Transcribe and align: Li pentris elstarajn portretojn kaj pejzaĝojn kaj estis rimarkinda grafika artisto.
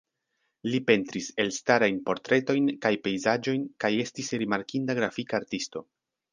Li 0.69 0.77
pentris 0.87 1.27
elstarajn 1.43 1.99
portretojn 2.07 2.73
kaj 2.87 2.93
pejzaĝojn 3.09 3.69
kaj 3.85 3.95
estis 4.07 4.35
rimarkinda 4.45 4.99
grafika 5.03 5.43
artisto. 5.45 5.89